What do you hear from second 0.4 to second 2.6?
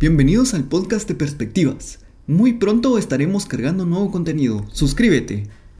al podcast de Perspectivas. Muy